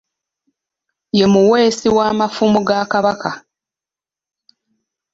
[1.17, 3.31] Ye muweesi wa mafumu ga Kabaka.